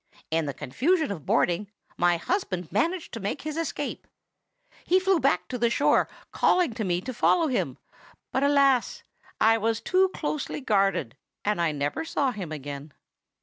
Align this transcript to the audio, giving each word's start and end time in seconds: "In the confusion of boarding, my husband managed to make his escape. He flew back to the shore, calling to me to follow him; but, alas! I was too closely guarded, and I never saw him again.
"In 0.31 0.47
the 0.47 0.53
confusion 0.55 1.11
of 1.11 1.27
boarding, 1.27 1.69
my 1.95 2.17
husband 2.17 2.71
managed 2.71 3.13
to 3.13 3.19
make 3.19 3.43
his 3.43 3.55
escape. 3.55 4.07
He 4.83 4.99
flew 4.99 5.19
back 5.19 5.47
to 5.49 5.59
the 5.59 5.69
shore, 5.69 6.09
calling 6.31 6.73
to 6.73 6.83
me 6.83 7.01
to 7.01 7.13
follow 7.13 7.45
him; 7.49 7.77
but, 8.31 8.41
alas! 8.41 9.03
I 9.39 9.59
was 9.59 9.79
too 9.79 10.09
closely 10.09 10.59
guarded, 10.59 11.15
and 11.45 11.61
I 11.61 11.71
never 11.71 12.03
saw 12.03 12.31
him 12.31 12.51
again. 12.51 12.93